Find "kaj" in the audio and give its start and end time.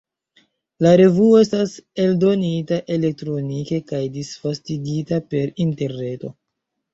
3.93-4.01